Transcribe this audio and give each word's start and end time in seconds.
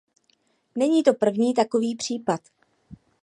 Není 0.75 1.03
to 1.03 1.13
první 1.13 1.53
takový 1.53 1.95
případ. 1.95 2.41